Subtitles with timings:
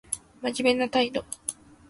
[0.41, 1.23] 真面目な態度